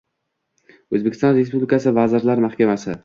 [0.95, 2.97] O‘zbekiston Respublikasi Vazirlar Mahkamasi: